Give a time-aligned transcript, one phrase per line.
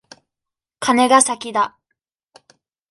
[0.79, 1.77] カネが先だ。